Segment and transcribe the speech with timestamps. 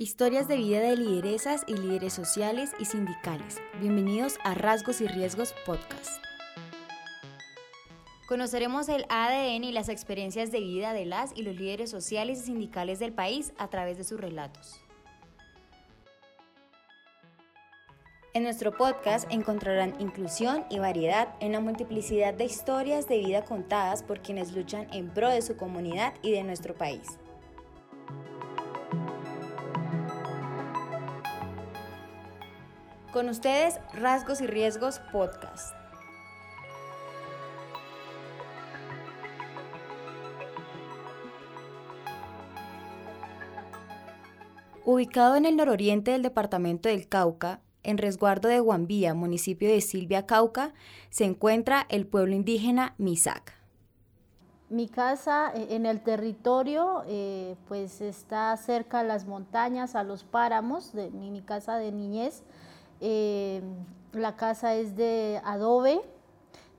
[0.00, 3.60] Historias de vida de lideresas y líderes sociales y sindicales.
[3.80, 6.22] Bienvenidos a Rasgos y Riesgos Podcast.
[8.28, 12.42] Conoceremos el ADN y las experiencias de vida de las y los líderes sociales y
[12.42, 14.80] sindicales del país a través de sus relatos.
[18.34, 24.04] En nuestro podcast encontrarán inclusión y variedad en la multiplicidad de historias de vida contadas
[24.04, 27.18] por quienes luchan en pro de su comunidad y de nuestro país.
[33.18, 35.74] Con ustedes, Rasgos y Riesgos Podcast.
[44.84, 50.24] Ubicado en el nororiente del departamento del Cauca, en resguardo de Guambía, municipio de Silvia,
[50.24, 50.72] Cauca,
[51.10, 53.52] se encuentra el pueblo indígena Misac.
[54.70, 60.22] Mi casa eh, en el territorio eh, pues está cerca a las montañas, a los
[60.22, 62.44] páramos, de mi casa de niñez.
[63.00, 63.62] Eh,
[64.12, 66.00] la casa es de adobe,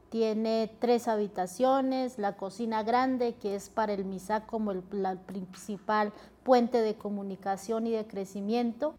[0.10, 4.82] tiene tres habitaciones, la cocina grande que es para el MISAC como el
[5.26, 6.12] principal
[6.44, 8.96] puente de comunicación y de crecimiento.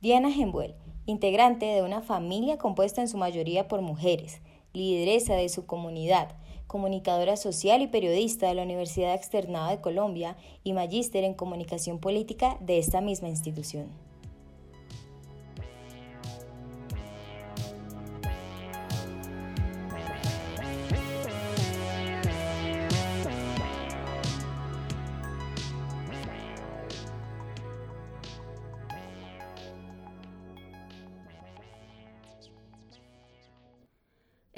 [0.00, 0.74] Diana Gembuel,
[1.06, 4.40] integrante de una familia compuesta en su mayoría por mujeres,
[4.72, 10.72] lideresa de su comunidad, comunicadora social y periodista de la Universidad Externada de Colombia y
[10.72, 14.11] magíster en comunicación política de esta misma institución.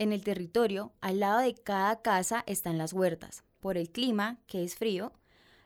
[0.05, 3.43] En el territorio, al lado de cada casa están las huertas.
[3.59, 5.15] Por el clima, que es frío,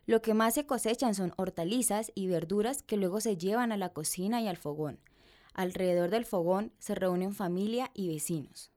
[0.07, 3.89] lo que más se cosechan son hortalizas y verduras que luego se llevan a la
[3.89, 5.01] cocina y al fogón.
[5.55, 8.71] Alrededor del fogón se reúnen familia y vecinos.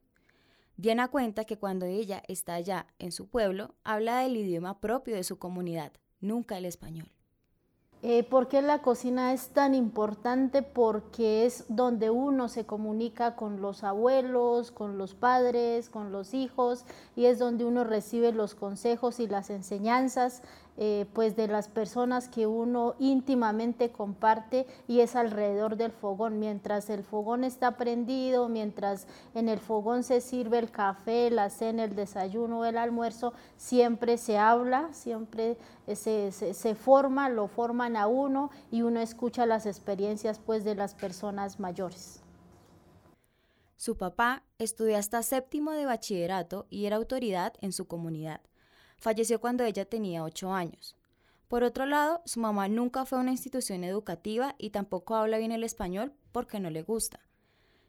[0.77, 5.23] Diana cuenta que cuando ella está allá en su pueblo, habla del idioma propio de
[5.23, 7.11] su comunidad, nunca el español.
[8.03, 10.63] Eh, ¿Por qué la cocina es tan importante?
[10.63, 16.85] Porque es donde uno se comunica con los abuelos, con los padres, con los hijos
[17.15, 20.41] y es donde uno recibe los consejos y las enseñanzas
[20.77, 26.39] eh, pues de las personas que uno íntimamente comparte y es alrededor del fogón.
[26.39, 31.83] Mientras el fogón está prendido, mientras en el fogón se sirve el café, la cena,
[31.83, 38.07] el desayuno el almuerzo, siempre se habla, siempre eh, se, se, forma, lo forman a
[38.07, 42.21] uno y uno escucha las experiencias pues de las personas mayores.
[43.75, 48.41] Su papá estudió hasta séptimo de bachillerato y era autoridad en su comunidad.
[49.01, 50.95] Falleció cuando ella tenía 8 años.
[51.47, 55.51] Por otro lado, su mamá nunca fue a una institución educativa y tampoco habla bien
[55.51, 57.19] el español porque no le gusta.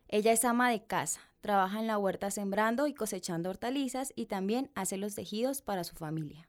[0.09, 4.71] Ella es ama de casa, trabaja en la huerta sembrando y cosechando hortalizas y también
[4.75, 6.49] hace los tejidos para su familia.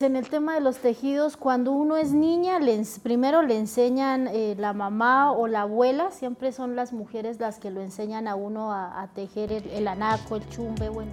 [0.00, 2.60] En el tema de los tejidos, cuando uno es niña,
[3.02, 7.70] primero le enseñan eh, la mamá o la abuela, siempre son las mujeres las que
[7.70, 11.12] lo enseñan a uno a, tejer el, anaco, el chumbe, bueno.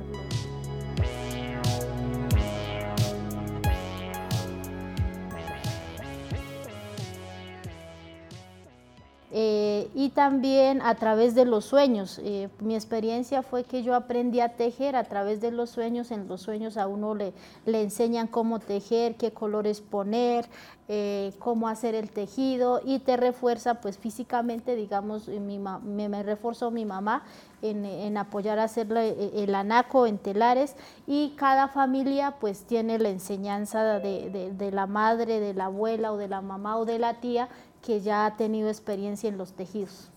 [9.38, 12.22] Eh, y también a través de los sueños.
[12.24, 16.12] Eh, mi experiencia fue que yo aprendí a tejer a través de los sueños.
[16.12, 17.34] En los sueños a uno le,
[17.66, 20.46] le enseñan cómo tejer, qué colores poner,
[20.88, 26.86] eh, cómo hacer el tejido y te refuerza pues físicamente, digamos, me, me reforzó mi
[26.86, 27.24] mamá
[27.62, 30.76] en, en, apoyar a hacer el anaco en telares
[31.08, 36.18] y cada familia pues tiene la enseñanza de, de la madre, de la abuela o
[36.18, 37.50] de la mamá o de la tía
[37.86, 40.10] que ya ha tenido experiencia en los tejidos.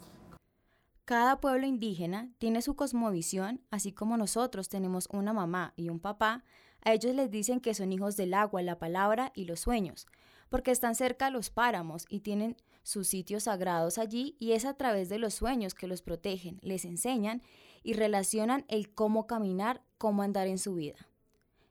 [1.05, 6.45] Cada pueblo indígena tiene su cosmovisión, así como nosotros tenemos una mamá y un papá,
[6.83, 10.07] a ellos les dicen que son hijos del agua, la palabra y los sueños,
[10.49, 14.75] porque están cerca a los páramos y tienen sus sitios sagrados allí y es a
[14.75, 17.43] través de los sueños que los protegen, les enseñan
[17.83, 21.07] y relacionan el cómo caminar, cómo andar en su vida.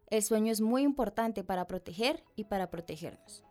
[0.10, 3.47] El sueño es muy importante para proteger y para protegernos.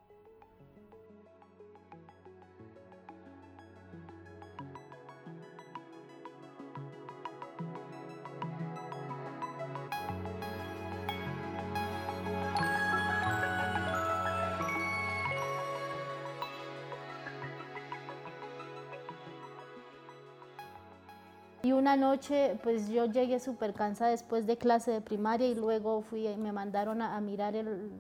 [21.77, 26.27] Una noche, pues yo llegué súper cansada después de clase de primaria y luego fui,
[26.37, 27.91] me mandaron a, mirar el,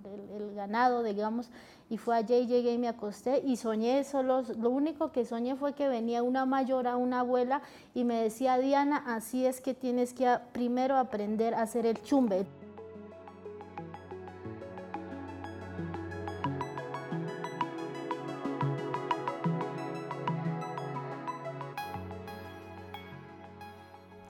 [0.54, 1.50] ganado, digamos,
[1.90, 5.74] y fue allí, llegué y me acosté y soñé solo, lo único que soñé fue
[5.74, 7.62] que venía una mayor a una abuela
[7.94, 12.46] y me decía, Diana, así es que tienes que primero aprender a hacer el chumbe.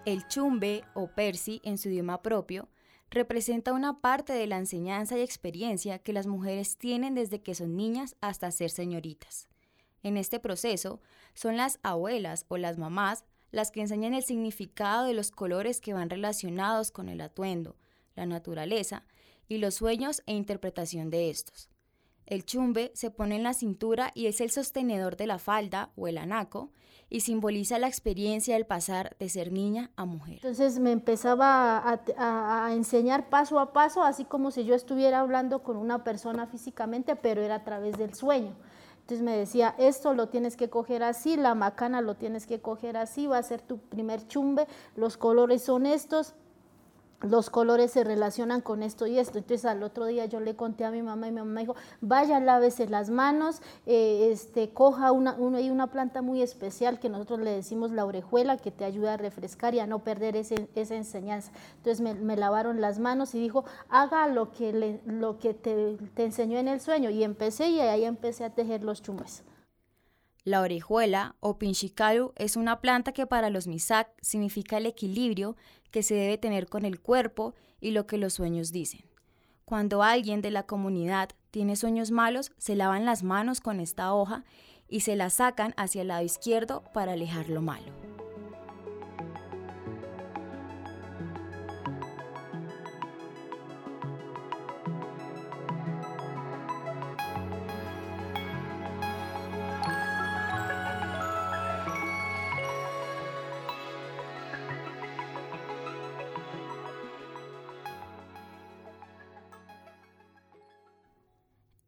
[0.06, 2.68] El chumbe o persi en su idioma propio
[3.10, 7.76] representa una parte de la enseñanza y experiencia que las mujeres tienen desde que son
[7.76, 9.48] niñas hasta ser señoritas.
[10.04, 11.00] En este proceso
[11.34, 15.92] son las abuelas o las mamás las que enseñan el significado de los colores que
[15.92, 17.74] van relacionados con el atuendo,
[18.14, 19.02] la naturaleza
[19.48, 21.68] y los sueños e interpretación de estos.
[22.26, 26.08] El chumbe se pone en la cintura y es el sostenedor de la falda o
[26.08, 26.70] el anaco
[27.08, 30.34] y simboliza la experiencia del pasar de ser niña a mujer.
[30.34, 35.76] Entonces me empezaba a, enseñar paso a paso, así como si yo estuviera hablando con
[35.76, 38.56] una persona físicamente, pero era a través del sueño.
[39.02, 42.96] Entonces me decía, esto lo tienes que coger así, la macana lo tienes que coger
[42.96, 46.34] así, va a ser tu primer chumbe, los colores son estos,
[47.20, 49.38] los colores se relacionan con esto y esto.
[49.38, 52.40] Entonces al otro día yo le conté a mi mamá y mi mamá dijo, vaya,
[52.40, 57.90] lávese las manos, eh, este, coja una, una planta muy especial que nosotros le decimos
[57.90, 61.52] la orejuela que te ayuda a refrescar y a no perder ese, esa enseñanza.
[61.78, 66.58] Entonces me, lavaron las manos y dijo, haga lo que, le, lo que te, enseñó
[66.58, 67.10] en el sueño.
[67.10, 69.42] Y empecé y ahí empecé a tejer los chumbes.
[70.44, 75.56] La orejuela o pinchicaru es una planta que para los misak significa el equilibrio
[75.96, 79.06] que se debe tener con el cuerpo y lo que los sueños dicen.
[79.64, 84.44] Cuando alguien de la comunidad tiene sueños malos, se lavan las manos con esta hoja
[84.90, 88.15] y se la sacan hacia el lado izquierdo para alejar lo malo.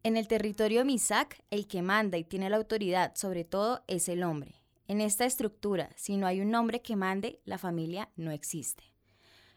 [0.09, 4.23] En el territorio Misak, el que manda y tiene la autoridad sobre todo es el
[4.23, 4.55] hombre.
[4.87, 8.85] En esta estructura, si no hay un hombre que mande, la familia no existe.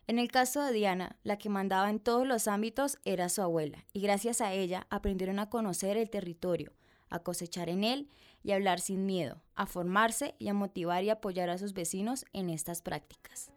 [0.06, 3.86] En el caso de Diana, la que mandaba en todos los ámbitos era su abuela,
[3.94, 6.74] y gracias a ella aprendieron a conocer el territorio,
[7.08, 8.10] a cosechar en él
[8.42, 12.26] y a hablar sin miedo, a formarse y a motivar y apoyar a sus vecinos
[12.34, 13.51] en estas prácticas.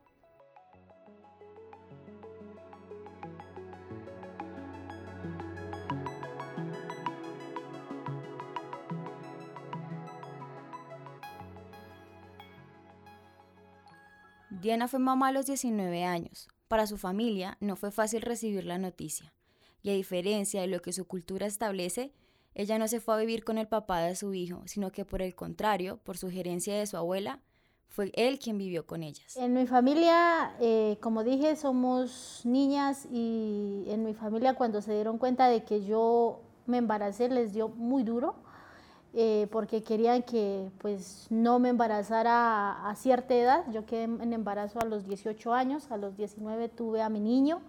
[14.66, 16.48] Diana fue mamá a los 19 años.
[16.68, 19.32] Para su familia no fue fácil recibir la noticia.
[19.84, 22.14] Y a diferencia de lo que su cultura establece,
[22.56, 25.22] ella no se fue a vivir con el papá de su hijo, sino que por
[25.22, 27.44] el contrario, por sugerencia de su abuela,
[27.90, 29.38] fue él quien vivió con ellas.
[29.38, 35.20] En mi familia, eh, como dije, somos niñas y en mi familia cuando se dieron
[35.20, 38.34] cuenta de que yo me embaracé les dio muy duro
[39.18, 43.64] eh, porque querían que pues no me embarazara a, cierta edad.
[43.72, 47.62] Yo quedé en embarazo a los 18 años, a los 19 tuve a mi niño.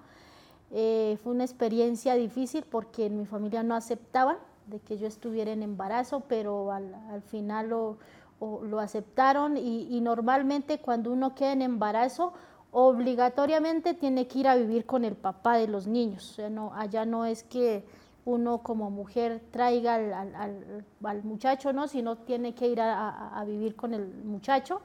[0.73, 5.53] Eh, fue una experiencia difícil porque en mi familia no aceptaban de que yo estuviera
[5.53, 7.99] en embarazo, pero al, final lo,
[8.41, 12.33] lo aceptaron y, y, normalmente cuando uno queda en embarazo,
[12.73, 16.29] obligatoriamente tiene que ir a vivir con el papá de los niños.
[16.33, 17.85] O sea, no, allá no es que
[18.27, 21.89] uno como mujer traiga al, muchacho, ¿no?
[21.89, 24.83] sino tiene que ir a, vivir con el muchacho.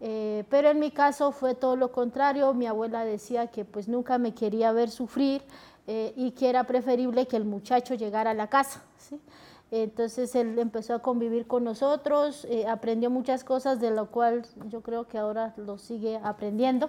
[0.00, 4.16] Eh, pero en mi caso fue todo lo contrario, mi abuela decía que pues nunca
[4.16, 5.42] me quería ver sufrir
[5.86, 8.82] eh, y que era preferible que el muchacho llegara a la casa.
[9.72, 14.80] Entonces él empezó a convivir con nosotros, eh, aprendió muchas cosas de lo cual yo
[14.80, 16.88] creo que ahora lo sigue aprendiendo.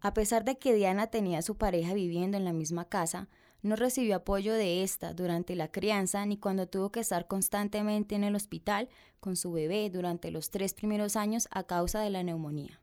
[0.00, 3.28] A pesar de que Diana tenía a su pareja viviendo en la misma casa,
[3.62, 8.24] no recibió apoyo de esta durante la crianza ni cuando tuvo que estar constantemente en
[8.24, 8.88] el hospital
[9.20, 12.80] con su bebé durante los tres primeros años a causa de la neumonía.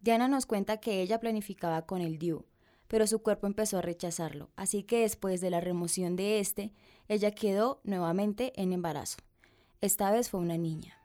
[0.00, 2.46] Diana nos cuenta que ella planificaba con el DIU,
[2.88, 6.72] pero su cuerpo empezó a rechazarlo, así que después de la remoción de este,
[7.08, 9.18] ella quedó nuevamente en embarazo.
[9.80, 10.99] Esta vez fue una niña.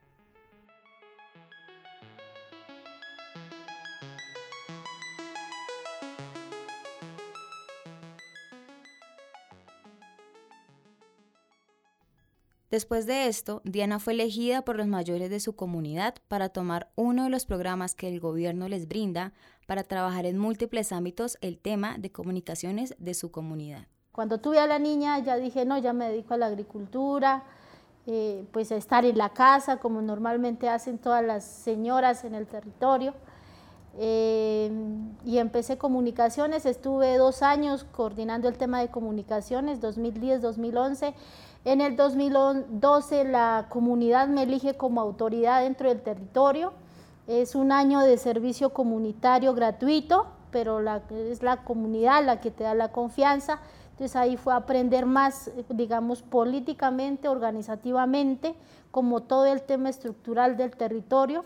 [12.72, 17.26] Después de esto, Diana fue elegida por los mayores de su comunidad para tomar uno
[17.26, 19.34] de los programas que el gobierno les brinda
[19.68, 23.88] para trabajar en múltiples ámbitos el tema de comunicaciones de su comunidad.
[24.12, 27.44] Cuando tuve a la niña ya dije, no, ya me dedico a la agricultura,
[28.08, 32.48] eh, pues a estar en la casa como normalmente hacen todas las señoras en el
[32.48, 33.14] territorio.
[33.98, 34.70] Eh,
[35.24, 41.14] y empecé comunicaciones, estuve dos años coordinando el tema de comunicaciones, 2010-2011
[41.66, 46.74] en el 2012 la comunidad me elige como autoridad dentro del territorio.
[47.28, 50.80] Es un año de servicio comunitario gratuito, pero
[51.10, 53.60] es la comunidad la que te da la confianza.
[53.92, 58.56] Entonces ahí fue aprender más, digamos, políticamente, organizativamente,
[58.92, 61.46] como todo el tema estructural del territorio.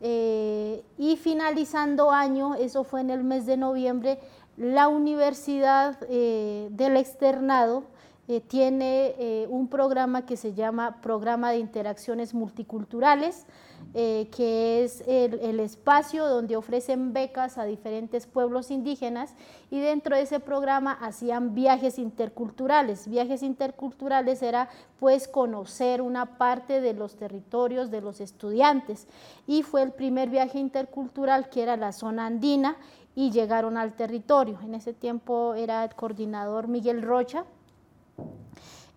[0.00, 4.18] Eh, y finalizando año, eso fue en el mes de noviembre,
[4.56, 7.91] la Universidad eh, del Externado
[8.28, 13.46] eh, tiene eh, un programa que se llama Programa de Interacciones Multiculturales,
[13.94, 19.34] eh, que es el, el, espacio donde ofrecen becas a diferentes pueblos indígenas
[19.72, 23.08] y dentro de ese programa hacían viajes interculturales.
[23.08, 24.68] Viajes interculturales era
[25.00, 29.08] pues conocer una parte de los territorios de los estudiantes
[29.48, 32.76] y fue el primer viaje intercultural que era la zona andina
[33.16, 34.60] y llegaron al territorio.
[34.62, 37.44] En ese tiempo era el coordinador Miguel Rocha,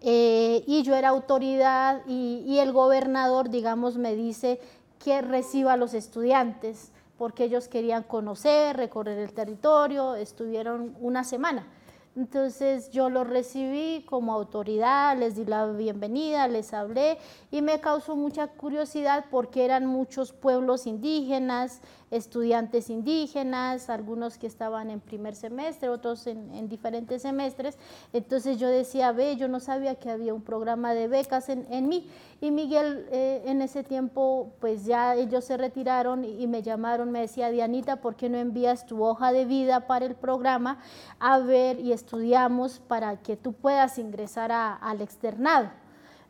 [0.02, 4.60] eh, y yo era autoridad y, el gobernador, digamos, me dice
[5.04, 11.68] que reciba a los estudiantes porque ellos querían conocer, recorrer el territorio, estuvieron una semana.
[12.16, 17.18] Entonces yo lo recibí como autoridad, les di la bienvenida, les hablé
[17.52, 21.82] y me causó mucha curiosidad porque eran muchos pueblos indígenas,
[22.12, 27.78] estudiantes indígenas, algunos que estaban en primer semestre, otros en, diferentes semestres.
[28.14, 31.90] Entonces yo decía, ve, yo no sabía que había un programa de becas en, en
[31.90, 32.10] mí.
[32.42, 37.22] Y Miguel eh, en ese tiempo, pues ya ellos se retiraron y, me llamaron, me
[37.22, 40.80] decía, Dianita, ¿por qué no envías tu hoja de vida para el programa
[41.20, 45.72] a ver y estudiamos para que tú puedas ingresar al externado?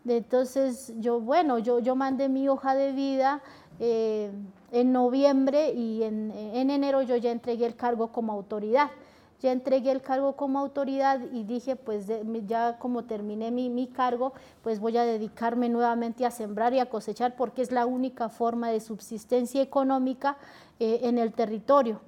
[0.08, 3.41] Entonces yo, bueno, yo, yo mandé mi hoja de vida.
[3.79, 4.32] Eh,
[4.72, 8.89] en noviembre y en, enero yo ya entregué el cargo como autoridad.
[9.41, 12.08] Ya entregué el cargo como autoridad y dije, pues
[12.48, 17.36] ya como terminé mi, cargo, pues voy a dedicarme nuevamente a sembrar y a cosechar
[17.36, 20.38] porque es la única forma de subsistencia económica
[20.79, 22.00] eh, en el territorio.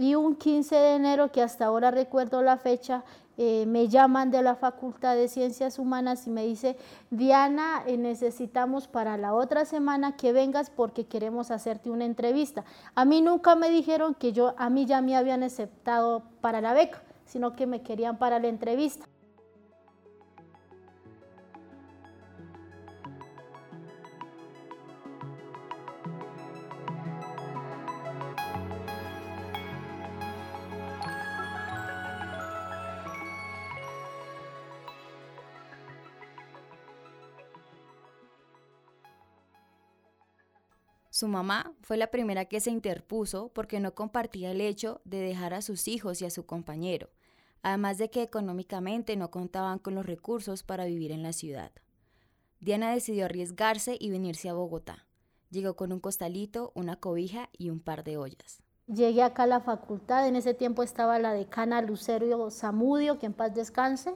[0.00, 3.04] Y un 15 de enero, que hasta ahora recuerdo la fecha,
[3.36, 6.78] eh, me llaman de la Facultad de Ciencias Humanas y me dice,
[7.10, 12.64] Diana, eh, necesitamos para la otra semana que vengas porque queremos hacerte una entrevista.
[12.94, 16.72] A mí nunca me dijeron que yo, a mí ya me habían aceptado para la
[16.72, 19.04] beca, sino que me querían para la entrevista.
[41.20, 45.52] Su mamá fue la primera que se interpuso porque no compartía el hecho de dejar
[45.52, 47.10] a sus hijos y a su compañero,
[47.60, 51.72] además de que económicamente no contaban con los recursos para vivir en la ciudad.
[52.58, 55.04] Diana decidió arriesgarse y venirse a Bogotá.
[55.50, 58.62] Llegó con un costalito, una cobija y un par de ollas.
[58.86, 63.34] Llegué acá a la facultad, en ese tiempo estaba la decana Lucerio Zamudio, que en
[63.34, 64.14] paz descanse,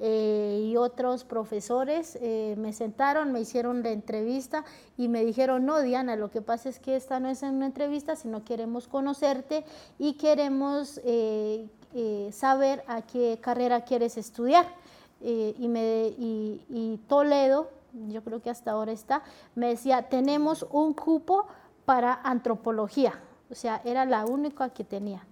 [0.00, 4.64] eh, y otros profesores eh, me sentaron, me hicieron la entrevista
[4.96, 8.14] y me dijeron, no, Diana, lo que pasa es que esta no es una entrevista,
[8.14, 9.64] sino queremos conocerte
[9.98, 11.68] y queremos eh,
[12.32, 14.66] saber a qué carrera quieres estudiar.
[15.20, 17.70] y, me, y Toledo,
[18.08, 19.22] yo creo que hasta ahora está,
[19.56, 21.46] me decía, tenemos un cupo
[21.84, 25.26] para antropología, o sea, era la única que tenía.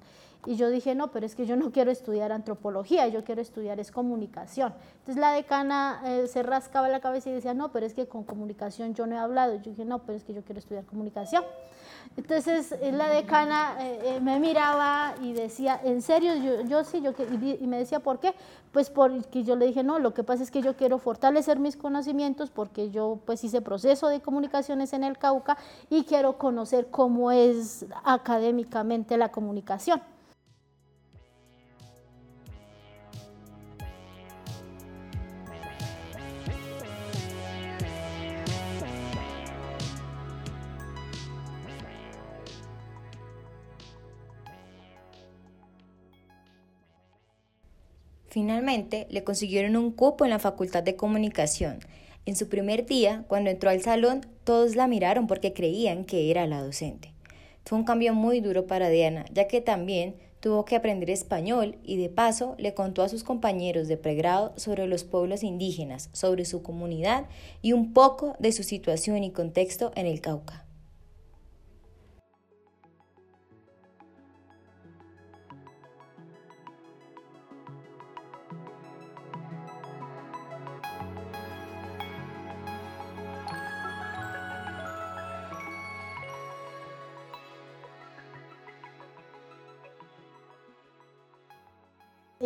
[0.45, 3.81] Y yo dije, no, pero es que yo no quiero estudiar antropología, yo quiero estudiar
[3.81, 4.75] es comunicación.
[4.99, 8.23] Entonces la decana eh, se rascaba la cabeza y decía, no, pero es que con
[8.23, 9.55] comunicación yo no he hablado.
[9.57, 11.45] Yo dije, no, pero es que yo quiero estudiar comunicación.
[12.17, 16.35] Entonces eh, la decana eh, me miraba y decía, ¿en serio?
[16.37, 17.13] Yo, yo sí, yo,
[17.61, 18.35] y me decía, ¿por qué?
[18.73, 21.77] Pues porque yo le dije, no, lo que pasa es que yo quiero fortalecer mis
[21.77, 25.57] conocimientos porque yo pues hice proceso de comunicaciones en el Cauca
[25.91, 30.01] y quiero conocer cómo es académicamente la comunicación.
[48.37, 51.79] Finalmente, le consiguieron un cupo en la Facultad de Comunicación
[52.27, 56.47] En su primer día, cuando entró al salón, todos la miraron porque creían que era
[56.47, 57.15] la docente.
[57.65, 61.97] Fue un cambio muy duro para Diana, ya que también tuvo que aprender español y
[61.97, 66.63] de paso le contó a sus compañeros de pregrado sobre los pueblos indígenas, sobre su
[66.63, 67.25] comunidad
[67.63, 70.66] y un poco de su situación y contexto en el Cauca.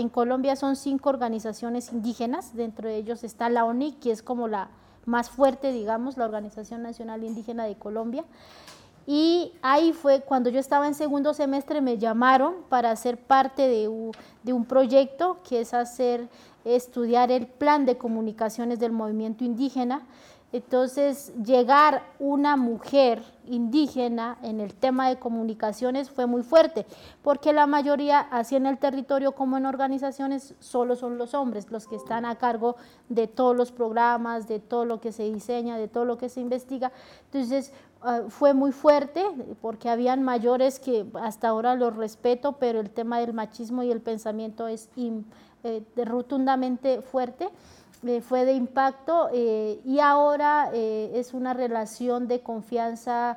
[0.00, 4.49] En Colombia son cinco organizaciones indígenas, dentro de ellos está la ONIC, que es como
[4.49, 4.71] la
[5.04, 8.25] más fuerte, digamos, la Organización Nacional Indígena de Colombia.
[9.07, 13.88] Y ahí fue cuando yo estaba en segundo semestre, me llamaron para ser parte de
[13.88, 16.30] un, de un proyecto que es hacer,
[16.64, 20.07] estudiar el plan de comunicaciones del movimiento indígena
[20.52, 26.87] entonces, llegar una mujer indígena en el tema de comunicaciones fue muy fuerte,
[27.23, 31.87] porque la mayoría, así en el territorio como en organizaciones, solo son los hombres los
[31.87, 32.75] que están a cargo
[33.09, 36.40] de todos los programas, de todo lo que se diseña, de todo lo que se
[36.40, 36.90] investiga.
[37.26, 39.25] Entonces, ah, fue muy fuerte,
[39.61, 44.00] porque habían mayores que hasta ahora los respeto, pero el tema del machismo y el
[44.00, 44.90] pensamiento es
[45.62, 47.49] eh, rotundamente fuerte.
[48.07, 53.37] Eh, fue de impacto eh, y ahora eh, es una relación de confianza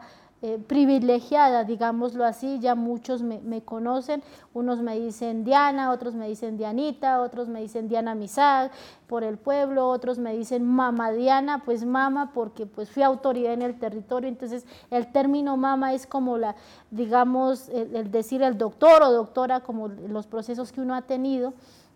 [0.68, 4.22] privilegiada, digámoslo así, ya muchos me, conocen,
[4.54, 8.70] unos me dicen Diana, otros me dicen Dianita, otros me dicen Diana Misag
[9.08, 13.62] por el pueblo, otros me dicen Mama Diana, pues mama porque pues fui autoridad en
[13.62, 16.58] el territorio, entonces el término mama es como la,
[16.92, 21.54] digamos, el decir el doctor o doctora, como los procesos que uno ha tenido,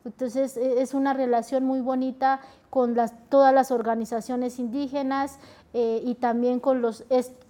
[0.08, 2.96] entonces e, es una relación muy bonita con
[3.30, 5.40] todas las organizaciones indígenas
[5.74, 7.06] eh, y también con los,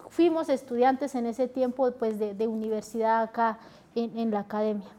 [0.09, 3.59] fuimos estudiantes en ese tiempo pues, de, universidad acá
[3.95, 4.96] en la academia.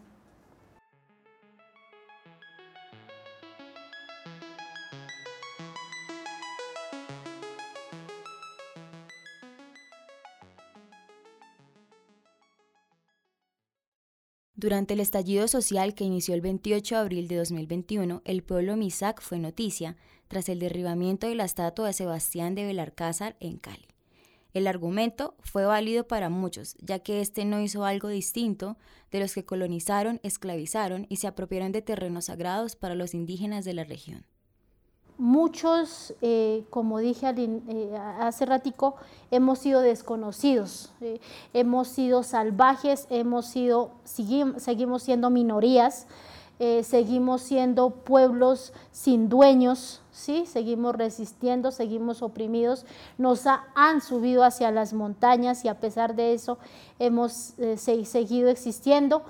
[14.58, 19.22] Durante el estallido social que inició el 28 de abril de 2021, el pueblo Misak
[19.22, 23.86] fue noticia tras el derribamiento de la estatua de Sebastián de Belarcázar en Cali.
[24.54, 28.76] El argumento fue válido para muchos, ya que éste no hizo algo distinto
[29.12, 33.74] de los que colonizaron, esclavizaron y se apropiaron de terrenos sagrados para los indígenas de
[33.74, 34.26] la región
[35.18, 38.94] muchos, eh, como dije eh, hace ratico,
[39.30, 41.20] hemos sido desconocidos, eh,
[41.52, 46.06] hemos sido salvajes, hemos sido, seguimos siendo minorías,
[46.82, 50.44] seguimos siendo pueblos sin dueños, ¿sí?
[50.44, 52.84] seguimos resistiendo, seguimos oprimidos,
[53.16, 56.58] nos han subido hacia las montañas y a pesar de eso
[56.98, 59.22] hemos seguido existiendo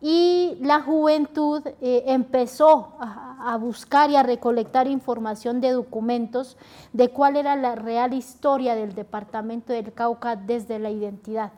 [0.00, 6.56] y la juventud eh, empezó a, buscar y a recolectar información de documentos
[6.92, 11.52] de cuál era la real historia del departamento del Cauca desde la identidad.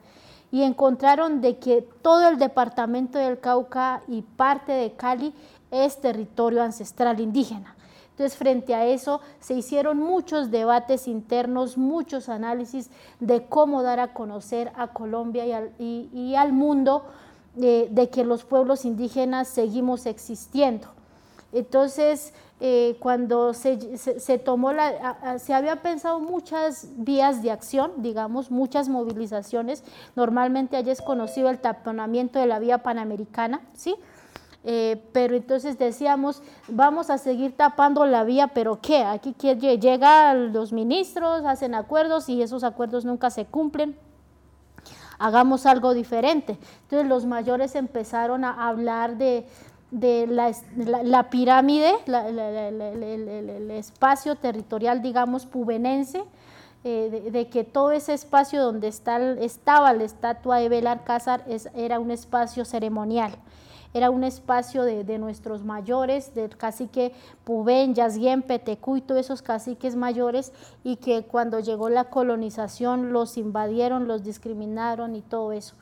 [0.52, 5.34] Y encontraron de que todo el departamento del Cauca y parte de Cali
[5.70, 7.74] es territorio ancestral indígena.
[8.10, 14.12] Entonces, frente a eso, se hicieron muchos debates internos, muchos análisis de cómo dar a
[14.12, 17.04] conocer a Colombia y al mundo
[17.54, 20.88] de, que los pueblos indígenas seguimos existiendo.
[21.52, 28.88] Entonces, eh, cuando se, tomó la, se había pensado muchas vías de acción, digamos, muchas
[28.88, 29.82] movilizaciones.
[30.14, 33.96] Normalmente allá es conocido el taponamiento de la vía panamericana, ¿sí?
[34.64, 39.04] Eh, pero entonces decíamos, vamos a seguir tapando la vía, pero ¿qué?
[39.04, 43.96] Aquí llegan los ministros, hacen acuerdos y esos acuerdos nunca se cumplen
[45.18, 46.58] hagamos algo diferente.
[46.82, 49.46] Entonces los mayores empezaron a hablar de,
[49.90, 56.22] la, pirámide, el, espacio territorial, digamos, pubenense,
[56.84, 62.64] eh, de, que todo ese espacio donde estaba la estatua de Belalcázar era un espacio
[62.64, 63.32] ceremonial
[63.98, 67.12] era un espacio de, nuestros mayores, del cacique
[67.44, 70.52] Pubén, Yazguien, Petecú y todos esos caciques mayores,
[70.84, 75.74] y que cuando llegó la colonización los invadieron, los discriminaron y todo eso.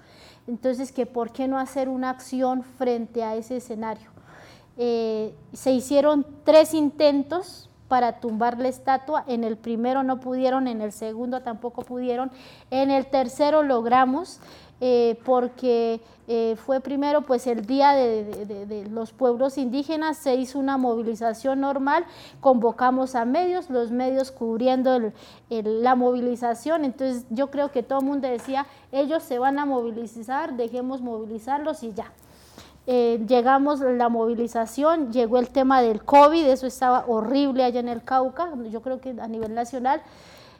[0.46, 4.10] Entonces, que ¿por qué no hacer una acción frente a ese escenario?
[4.76, 10.80] Eh, se hicieron tres intentos para tumbar la estatua, en el primero no pudieron, en
[10.80, 12.30] el segundo tampoco pudieron,
[12.70, 14.40] en el tercero logramos,
[14.80, 20.76] eh, porque eh, fue primero pues el día de, los pueblos indígenas, se hizo una
[20.76, 22.04] movilización normal,
[22.40, 25.12] convocamos a medios, los medios cubriendo
[25.48, 30.56] la movilización, entonces yo creo que todo el mundo decía, ellos se van a movilizar,
[30.56, 32.12] dejemos movilizarlos y ya.
[32.88, 38.04] Eh, llegamos la movilización, llegó el tema del COVID, eso estaba horrible allá en el
[38.04, 40.02] Cauca, yo creo que a nivel nacional,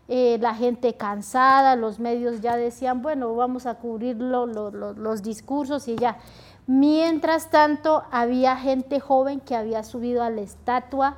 [0.08, 5.96] eh, la gente cansada, los medios ya decían, bueno, vamos a cubrir los discursos y
[5.96, 6.18] ya.
[6.66, 11.16] Mientras tanto, había gente joven que había subido a la estatua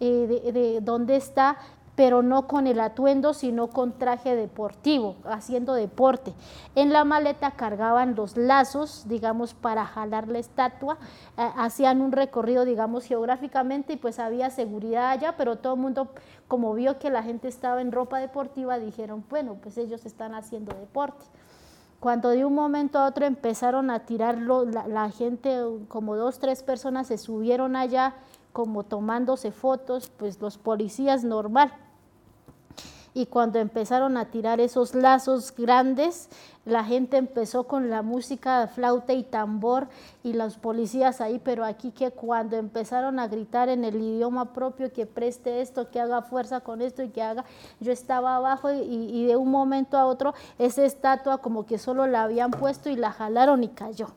[0.00, 1.58] eh, de, de donde está
[2.00, 6.32] pero no con el atuendo, sino con traje deportivo, haciendo deporte.
[6.74, 10.96] En la maleta cargaban los lazos, digamos, para jalar la estatua,
[11.36, 16.08] eh, hacían un recorrido, digamos, geográficamente y pues había seguridad allá, pero todo el mundo,
[16.48, 20.74] como vio que la gente estaba en ropa deportiva, dijeron, bueno, pues ellos están haciendo
[20.74, 21.26] deporte.
[22.00, 25.54] Cuando de un momento a otro empezaron a tirarlo, la, la gente,
[25.88, 28.14] como dos, tres personas se subieron allá,
[28.54, 31.74] como tomándose fotos, pues los policías normal,
[33.14, 36.28] y cuando empezaron a tirar esos lazos grandes,
[36.64, 39.88] la gente empezó con la música, flauta y tambor
[40.22, 44.92] y los policías ahí, pero aquí que cuando empezaron a gritar en el idioma propio
[44.92, 47.44] que preste esto, que haga fuerza con esto y que haga,
[47.80, 52.06] yo estaba abajo y, y de un momento a otro esa estatua como que solo
[52.06, 54.08] la habían puesto y la jalaron y cayó.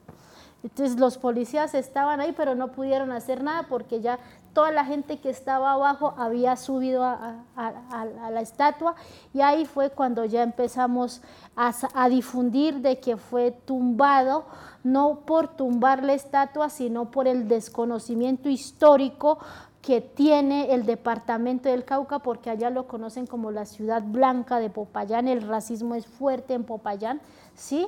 [0.63, 4.17] Entonces los policías estaban ahí, pero no pudieron hacer nada porque ya
[4.53, 7.43] toda la gente que estaba abajo había subido a,
[8.31, 8.95] la estatua
[9.33, 11.21] y ahí fue cuando ya empezamos
[11.55, 14.45] a, difundir de que fue tumbado,
[14.83, 19.39] no por tumbar la estatua, sino por el desconocimiento histórico
[19.81, 24.69] que tiene el departamento del Cauca, porque allá lo conocen como la ciudad blanca de
[24.69, 27.19] Popayán, el racismo es fuerte en Popayán,
[27.55, 27.87] ¿sí?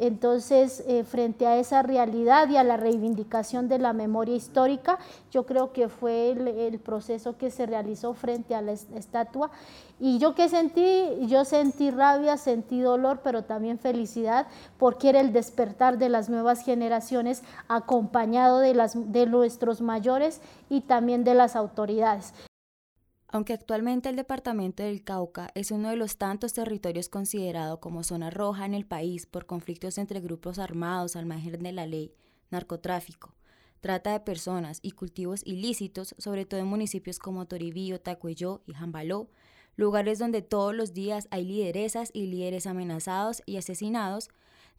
[0.00, 4.98] Entonces, eh, frente a esa realidad y a la reivindicación de la memoria histórica,
[5.30, 9.52] yo creo que fue el, proceso que se realizó frente a la estatua.
[10.00, 15.32] Y yo que sentí, yo sentí rabia, sentí dolor, pero también felicidad, porque era el
[15.32, 21.54] despertar de las nuevas generaciones acompañado de, las, de nuestros mayores y también de las
[21.54, 22.34] autoridades.
[23.34, 28.30] Aunque actualmente el departamento del Cauca es uno de los tantos territorios considerado como zona
[28.30, 32.14] roja en el país por conflictos entre grupos armados al margen de la ley,
[32.52, 33.34] narcotráfico,
[33.80, 39.28] trata de personas y cultivos ilícitos, sobre todo en municipios como Toribío, Tacuelló y Jambaló,
[39.74, 44.28] lugares donde todos los días hay lideresas y líderes amenazados y asesinados,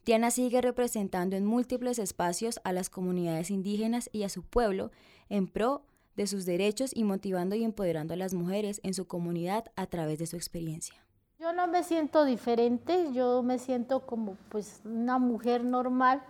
[0.02, 4.92] Tiana sigue representando en múltiples espacios a las comunidades indígenas y a su pueblo
[5.28, 5.95] en pro de
[6.26, 10.26] sus derechos y motivando y empoderando a las mujeres en su comunidad a través de
[10.26, 11.06] su experiencia.
[11.38, 16.22] Yo no me siento diferente, yo me siento como pues una mujer normal,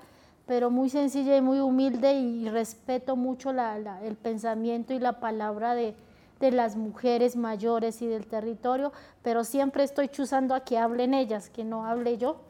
[0.47, 5.95] pero muy sencilla y muy humilde y respeto mucho el pensamiento y la palabra de,
[6.41, 11.65] las mujeres mayores y del territorio, pero siempre estoy chuzando a que hablen ellas, que
[11.65, 12.41] no hable yo.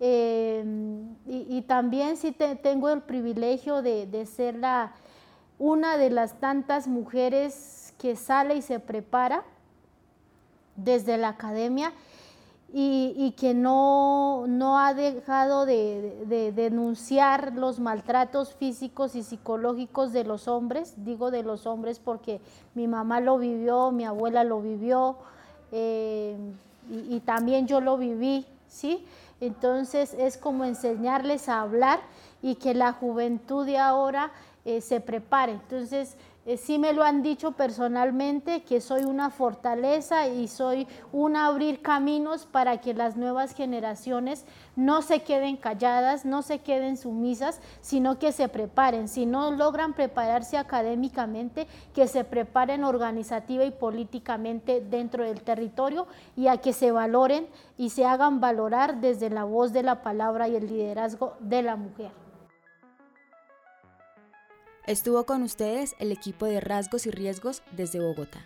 [0.00, 0.64] Eh,
[1.26, 4.92] y, también sí tengo el privilegio de, de ser la,
[5.58, 9.44] una de las tantas mujeres que sale y se prepara
[10.76, 11.92] desde la academia
[12.74, 20.48] y, que no, no, ha dejado de, denunciar los maltratos físicos y psicológicos de los
[20.48, 22.40] hombres, digo de los hombres porque
[22.74, 25.16] mi mamá lo vivió, mi abuela lo vivió
[25.70, 26.34] eh,
[26.90, 29.04] y, y, también yo lo viví, ¿sí?
[29.42, 31.98] Entonces es como enseñarles a hablar
[32.42, 34.30] y que la juventud de ahora
[34.64, 35.50] eh, se prepare.
[35.50, 41.36] Entonces, eh, sí me lo han dicho personalmente, que soy una fortaleza y soy un
[41.36, 47.60] abrir caminos para que las nuevas generaciones no se queden calladas, no se queden sumisas,
[47.80, 49.06] sino que se preparen.
[49.06, 56.48] Si no logran prepararse académicamente, que se preparen organizativa y políticamente dentro del territorio y
[56.48, 57.46] a que se valoren
[57.78, 61.76] y se hagan valorar desde la voz de la palabra y el liderazgo de la
[61.76, 62.21] mujer.
[64.86, 68.44] Estuvo con ustedes el equipo de Rasgos y Riesgos desde Bogotá.